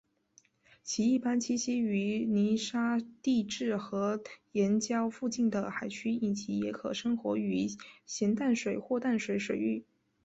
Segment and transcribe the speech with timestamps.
[0.81, 4.19] 其一般栖息于泥沙底质和
[4.51, 7.67] 岩礁附近的海区以及也可生活于
[8.07, 9.85] 咸淡水或淡水水域。